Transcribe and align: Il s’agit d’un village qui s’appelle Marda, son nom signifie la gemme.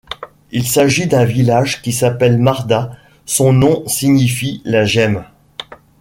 Il 0.51 0.67
s’agit 0.67 1.05
d’un 1.05 1.25
village 1.25 1.83
qui 1.83 1.91
s’appelle 1.91 2.39
Marda, 2.39 2.97
son 3.27 3.53
nom 3.53 3.87
signifie 3.87 4.59
la 4.65 4.83
gemme. 4.83 5.25